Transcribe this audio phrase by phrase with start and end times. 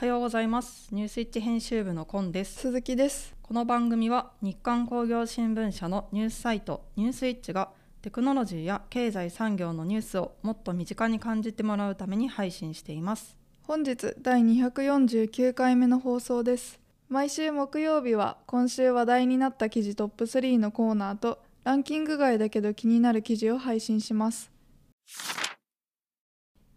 [0.00, 0.88] はようございます。
[0.92, 2.54] ニュースイッチ編集部のコンです。
[2.60, 3.36] 鈴木です。
[3.42, 7.68] この番組は日刊工業新聞社のニュースサイトニュースイッチが
[8.00, 13.36] テクノロジーや経済産業のニュースをもっと身近に感じてもらうために配信しています。
[13.64, 16.80] 本日第249回目の放送です。
[17.10, 24.50] 毎週木曜日は今週話題になった記事トップ3のコーナーとランキング外だけど気になる記事を配信します。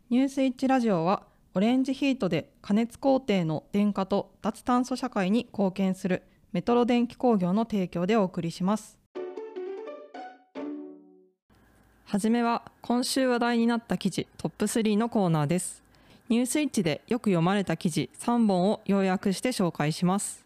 [0.10, 1.24] ニュースイッチラジオは
[1.56, 8.98] オレンジヒートで加熱工程の電化と脱炭素社会に貢献するメトロ電気工業の提供でお送りします。
[12.06, 15.84] はじめは今週話題になった記事トップ3のコーナーです。
[16.28, 20.44] ニュースイッチでよく読まれた記事3本を要約して紹介します。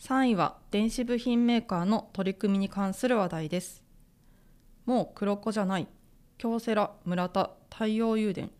[0.00, 3.84] 3位は電子部品メーカーの取り組みに関する話題です。
[4.84, 5.86] もう黒子じゃない。
[6.38, 8.50] 京セラ村田太陽誘電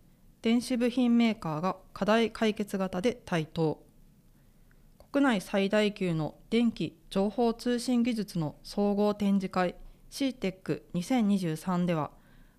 [0.44, 3.82] 電子部品メーカーが課題解決型で台頭。
[5.10, 9.74] 国内最大級の電気情報通信技術の総合展示会
[10.10, 12.10] CTEC2023 では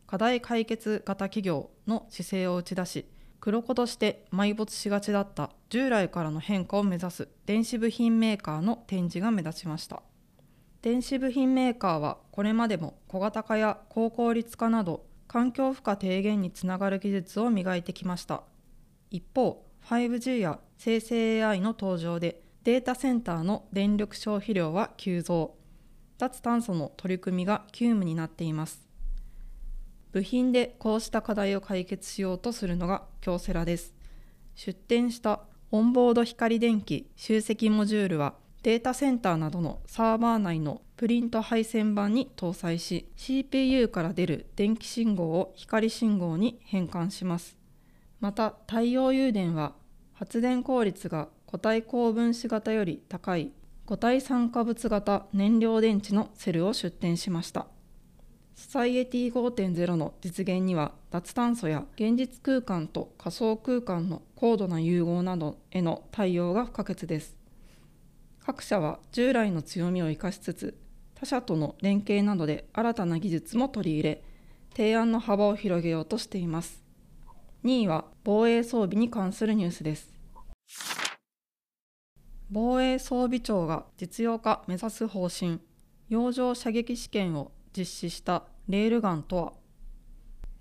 [0.08, 3.06] 課題解決型企業の姿勢を打ち出し
[3.40, 10.02] 黒子として埋没しがちだった従来からの変化を目指す電子部品メーカーの展示が目立ちました。
[10.82, 18.44] 電子部品メーカーはこれまでも小型化や高効率化など環境負荷低減につながる技術を磨いてきました。
[19.12, 25.56] 一方 5G や生成 AI の登場でデータセンターの電力消費量は急増。
[26.18, 28.88] 脱炭素の取り組みが急務になっています。
[30.12, 33.94] 部品でこうした課題を解決しようとするのが京セラです。
[34.56, 47.60] 出展したオンボード光電気集積モジュールはデータセンターなどのサーバー内のプリント配線板に搭載し CPU から出る電気信号を光信号に変換します。
[48.20, 49.76] また太陽誘電は
[50.14, 53.52] 発電効率が固体高分子型より高い
[53.86, 57.68] 固体酸化物型燃料電池のセルを出展しました。
[58.56, 67.45] ソサイエティ5.0の実現には脱炭素や現実空間と仮想空間の高度な融合などへの対応が不可欠です。
[68.46, 70.78] 各社は従来の強みを生かしつつ
[71.16, 74.24] 他社との連携などで新たな技術も取り入れ
[74.76, 76.84] 提案の幅を広げようとしています。
[77.64, 80.14] 2位は防衛装備に関するニュースです。
[82.52, 85.60] 防衛装備庁が実用化目指す方針
[86.10, 89.54] 洋上射撃試験を実施したレールガンとは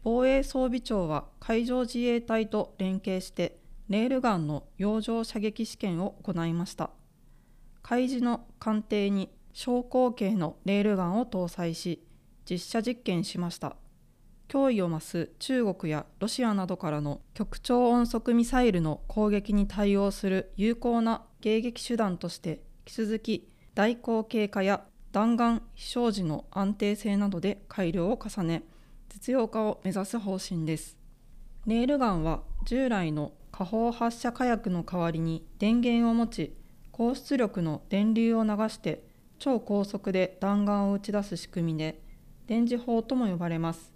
[0.02, 3.58] 防衛装備庁は海上自衛隊と連携して
[3.90, 6.88] レールガンの洋上射撃試験を行いました。
[7.86, 12.02] 海自の艦艇に小口径のレールガンを搭載し
[12.48, 13.76] 実射実験しました。
[14.48, 22.56] 脅威を増す中国やロシアなどからの極超音速ミサイルの攻撃に対応する有効な迎撃手段として引
[22.86, 28.64] き続き大口径化や弾丸飛翔時の安定性などで改良を重ね
[29.10, 30.96] 実用化を目指す方針です。
[31.66, 36.56] レールガンは従来の下方発射火薬の代わりに電源を持ち
[36.96, 39.02] 高出力の電流を流して
[39.40, 42.00] 超高速で弾丸を打ち出す仕組みで
[42.46, 43.92] 電磁砲とも呼ばれます。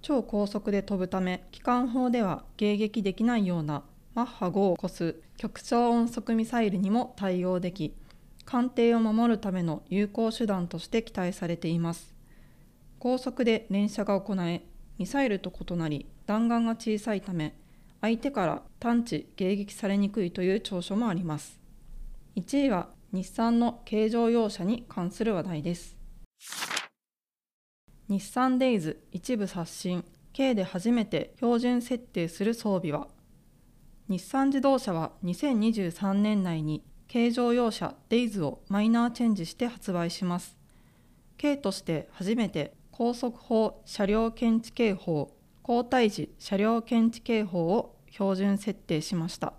[0.00, 3.82] 超高速で飛ぶため機関砲では迎撃できないような
[4.14, 7.94] マッハ5を超す極超音速ミサイルにも対応でき
[8.46, 12.14] 艦艇を守るための有効手段として期待されています。
[12.98, 14.64] 高速で連射が行え
[14.96, 17.54] ミサイルと異なり弾丸が小さいため
[18.00, 21.60] 相手から探知迎撃されにくいという長所もあります。
[22.34, 25.96] 1位は日産の軽乗用車に関する話題です。
[28.08, 30.04] 日産デイズ一部刷新
[30.34, 33.06] 軽で初めて標準設定する装備は
[34.08, 40.56] 日産自動車は2023年内に軽乗用車デイズをマイナーチェンジして発売します。
[41.38, 49.52] 軽として初めて高速法車両検知警報皇太時車両検知警報を標準設定しました。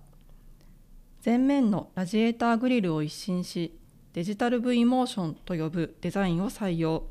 [1.25, 3.79] 前面のラジエーターグリルを一新し
[4.11, 7.07] デジタル V モーションと呼ぶデザインを採用。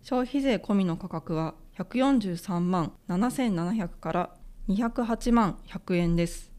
[0.00, 4.30] 消費税込みの価格は143万7700から
[4.68, 6.52] 208万100円です。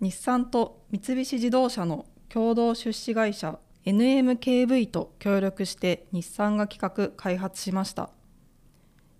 [0.00, 8.08] 日産と三菱自動車の共同出資会社 NMKV と協力して日産が企画開発しました。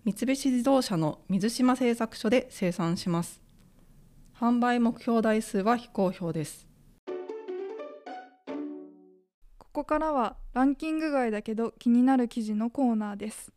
[0.06, 3.42] 三菱自動車の水島製作所で生産します。
[4.34, 6.69] 販売目標台数は非公表です。
[9.72, 13.52] ここからはランキング外だけど気になる記事のコーナーです。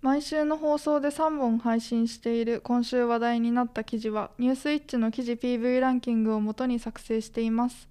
[0.00, 7.88] 毎週の放送で3本配信している今週話題になった記事はニュースイッチの記事 PV ランキングをもとに作成しています。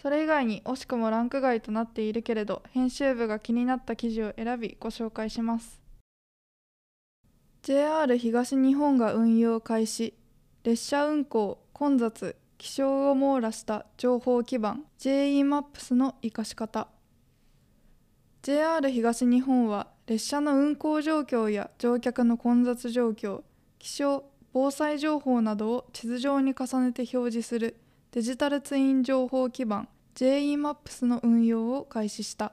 [0.00, 5.82] それ以外に惜しくもランク外となっているけれど編集部が気になった記事を選びご紹介します。
[7.62, 10.14] JR 東日本が運用開始。
[10.64, 16.88] 列車運行混雑気象を網羅した情報基盤 JE マップスの活かし方。
[18.42, 23.40] JR 東日本は列車の運行状況や乗客の混雑状況
[23.78, 27.76] 気象防災情報などを地図上に重ねて表示する
[28.12, 32.52] デジタルツイン情報基盤 JE マップスの運用を開始した。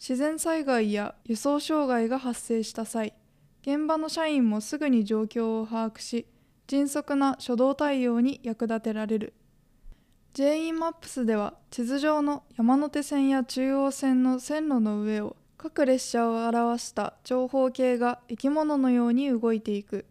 [0.00, 3.14] 自然災害や輸送障害が発生した際
[3.62, 6.26] 現場の社員もすぐに状況を把握し
[6.68, 9.32] 迅速な初動対応に役立てられる。
[10.34, 20.04] JE マップスでは地図上の山手線や中央線の線路の上を各列車を表した長方形が生き物のように動いていく。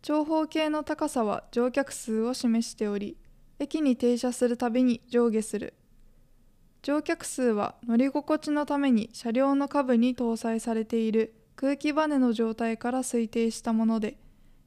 [0.00, 3.16] 長方形の高さは乗客数を示しており
[3.58, 5.74] 駅に停車するたびに上下する。
[6.82, 14.18] 乗客数は乗り心地のために車両の下部に搭載されている空気バネの状態から推定したもので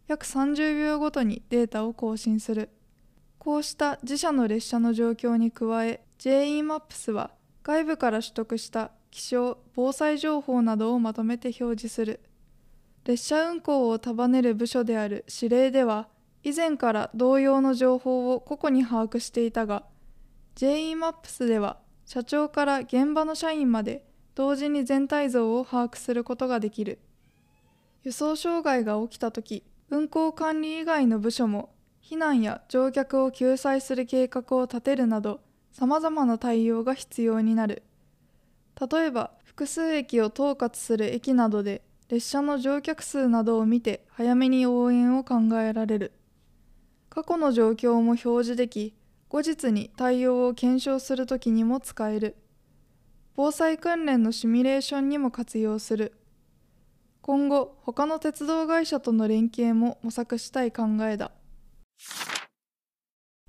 [0.08, 2.70] 約30秒ごとにデータを更新する。
[3.38, 7.32] こうした自社の列車の状況に加え JE マップスは
[7.64, 12.22] 外部から取得した気象防災情報などをまとめて表示する。
[13.04, 16.08] 列車運行を束ねる部署である指令では
[16.44, 19.84] 以前から同様の情報を個々に把握していたが
[20.56, 24.06] JE マップスでは社長から現場の社員まで
[24.36, 27.00] 同時に全体像を把握することができる。
[28.04, 31.70] 輸送障害が起きた時運行管理以外の部署も
[32.04, 35.40] 避難や乗客を救済する計画を立てるなど
[35.72, 37.84] さまざまな対応が必要になる。
[38.80, 46.12] 例えば複数駅を統括する駅などで列車の乗客数などを見て早めに応援を考えられる。
[47.10, 48.94] 過去の状況も表示でき
[49.30, 52.36] 後日に対応を検証するときにも使える。
[53.36, 56.14] 防災訓練のシミュレーションにも活用する。
[57.28, 61.32] 今後他の鉄道会社との連携も模索したい考えだ。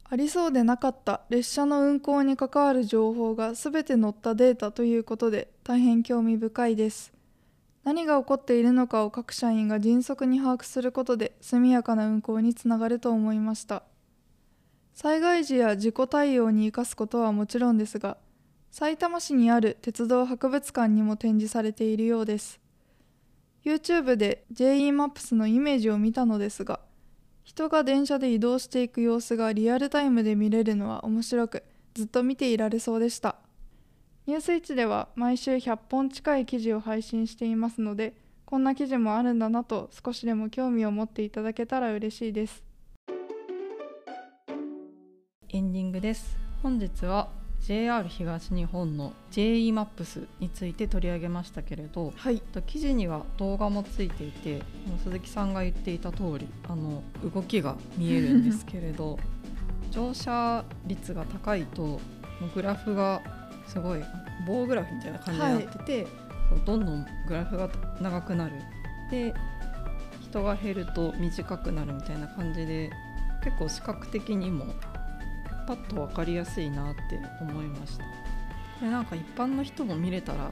[0.03, 7.13] ありそうでなかった列車の運行に関わる情報が全て載ったデータということで大変興味深いです。
[7.85, 13.85] 何が起こっているのかを各社員が迅速に把握することで速やかな運行につながると思いました。
[14.93, 18.17] 災害時や事故対応に生かすことはもちろんですが
[18.73, 22.59] さいたま市にある鉄道博物館にも展示されているようです。
[23.65, 26.81] YouTube で JE マップスのイメージを見たのですが
[27.45, 31.65] 人が電車で移動していく様子がリアルタイムで見れるのは面白く
[31.95, 33.37] ずっと見ていられそうでした。
[34.27, 38.15] ニュースイッチでは毎週100本近い記事を配信していますので
[38.45, 42.63] こんな記事もあるんだなと少しでも興味を持っていただけたら嬉しいです。
[45.49, 46.37] エンディングです。
[46.63, 54.63] 本日は JR 東日本の JE マップスについて取り上げましたけれど、はい、記事には動画もついていて
[55.05, 57.03] 鈴木さんが言っていた通りあの
[57.35, 59.19] 動きが見えるんですけれど
[59.91, 62.01] 乗車率が高いと
[62.55, 63.21] グラフが
[63.67, 64.03] すごい
[64.47, 66.13] 棒グラフみたいな感じになってて、はい、
[66.65, 67.69] どんどんグラフが
[68.01, 68.53] 長くなる。
[69.11, 69.35] で
[70.21, 72.91] 人が減ると短くなるみたいな感じで
[73.43, 74.67] 結構視覚的にも
[75.69, 78.05] パッと分かりやすいなって思いました。
[78.05, 78.11] こ
[78.85, 80.51] れなんか一般の人も見れたら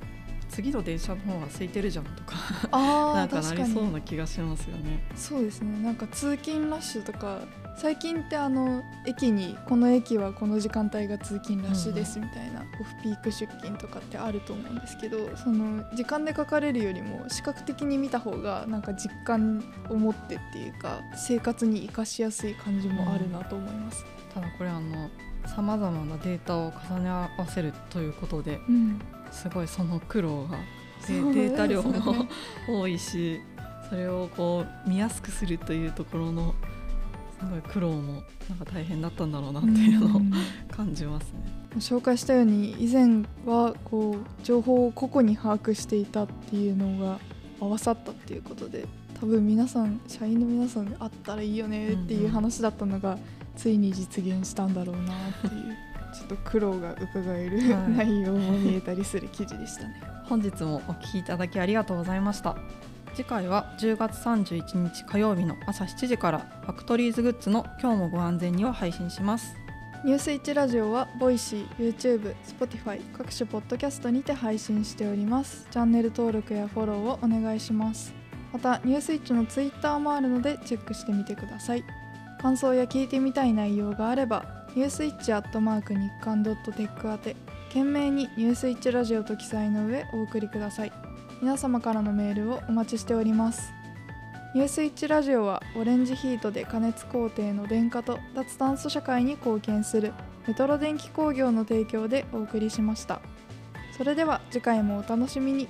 [0.50, 2.35] 次の電車の方が空いてるじゃんとか
[2.70, 5.02] なんかなりそうな気がしますよね。
[5.14, 5.82] そうですね。
[5.82, 7.40] なんか通勤ラッシュとか
[7.76, 24.04] 最近ってあの駅にこの駅はこの時間帯が通勤ラッシュですみたいな、オフピーク出勤とかってあると思うんですけどその時間で書かれるよりも視覚的に見た方がなんか実感を持ってっていうか生活に生かしやすい感じもあるなと思います。
[24.33, 25.11] ただこれあの
[25.47, 30.59] さまざまなデータを重ね合わせるということで、うん、すごいその苦労が
[31.06, 32.26] データ量も
[32.68, 33.40] 多いし
[33.88, 36.54] それをこう見やすくするというところの
[37.38, 40.21] すごい苦労もなんか大変だったんだろうなっていうのを
[40.71, 41.57] 感じますね。
[41.78, 47.19] 紹介したように以前はこう情報を個々に把握していたっていうのが
[47.61, 48.87] 合わさったっていうことで
[49.21, 53.19] 多分皆さん社員の皆さんあったらいいよねっていう話だったのが、
[53.57, 55.76] ついに実現したんだろうなっていう
[56.14, 60.00] ちょっと苦労が伺える、はい、内容も見えたりする記事でしたね。
[60.28, 62.57] 本日もお聞きいただきありがとうございました
[63.16, 69.56] 次回は10月31日火曜日の朝7時からファクトリーズグッズの今日もご安全にを配信します。
[70.04, 75.66] ニュースイッチラジオはボイシー、YouTube、Spotify 各種ポッドキャストにて配信しております。
[75.70, 78.12] チャンネル登録やフォローをお願いします。
[78.52, 81.85] またニュースイッチの Twitter もあるのでチェックしてみてください。
[82.42, 87.37] 感想や聞いてみたい内容があればニュースイッチアットマーク日刊ドットテック宛て
[87.68, 91.06] 懸命にニュースイッチラジオと記載の上お送りください。
[91.43, 93.73] 皆様からのメールをお待ちしております。
[94.55, 100.14] ニュースイッチラジオはオレンジヒートで加熱工程の電化と脱炭素社会に貢献する
[100.47, 103.21] メトロ電気工業の提供でお送りしました。
[103.97, 105.69] それでは次回もお楽しみに。